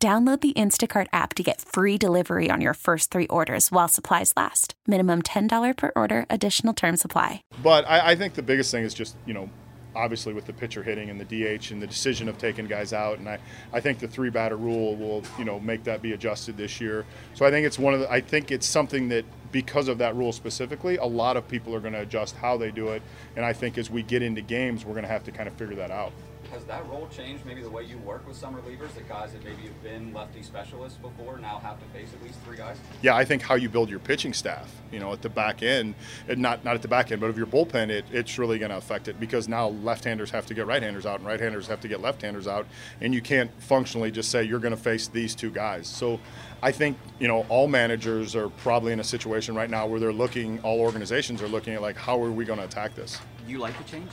[0.00, 4.32] Download the Instacart app to get free delivery on your first three orders while supplies
[4.36, 4.74] last.
[4.86, 7.42] Minimum $10 per order, additional term supply.
[7.64, 9.50] But I, I, think the biggest thing is just, you know,
[9.96, 13.18] obviously with the pitcher hitting and the DH and the decision of taking guys out.
[13.18, 13.40] And I,
[13.72, 17.04] I think the three batter rule will, you know, make that be adjusted this year.
[17.34, 20.14] So I think it's one of the, I think it's something that because of that
[20.14, 23.02] rule specifically, a lot of people are going to adjust how they do it.
[23.34, 25.54] And I think as we get into games, we're going to have to kind of
[25.54, 26.12] figure that out
[26.50, 29.44] has that role changed maybe the way you work with some relievers that guys that
[29.44, 32.76] maybe have been lefty specialists before now have to face at least three guys?
[33.02, 35.94] Yeah, I think how you build your pitching staff, you know, at the back end,
[36.28, 38.70] and not not at the back end, but of your bullpen, it, it's really going
[38.70, 41.88] to affect it because now left-handers have to get right-handers out and right-handers have to
[41.88, 42.66] get left-handers out,
[43.00, 45.86] and you can't functionally just say you're going to face these two guys.
[45.86, 46.20] So
[46.62, 50.12] I think you know all managers are probably in a situation right now where they're
[50.12, 53.18] looking, all organizations are looking at like how are we going to attack this.
[53.46, 54.10] You like the change?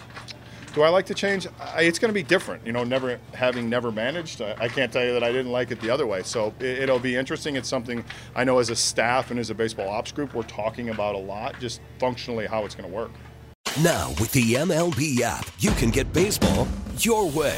[0.75, 1.47] Do I like to change?
[1.57, 2.65] I, it's going to be different.
[2.65, 5.71] You know, never having never managed, I, I, can't tell you that I didn't like
[5.71, 6.21] it the other way.
[6.23, 7.55] So it, will be interesting.
[7.55, 8.03] It's something
[8.35, 11.17] I know as a staff and as a baseball ops group, we're talking about a
[11.17, 13.11] lot, just functionally how it's going to work.
[13.81, 17.57] Now with the MLB app, you can get baseball your way.